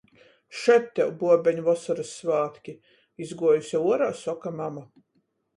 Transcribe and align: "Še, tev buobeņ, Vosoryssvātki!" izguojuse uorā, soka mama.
"Še, 0.59 0.77
tev 0.99 1.11
buobeņ, 1.23 1.59
Vosoryssvātki!" 1.67 2.75
izguojuse 3.27 3.85
uorā, 3.91 4.11
soka 4.23 4.57
mama. 4.65 4.89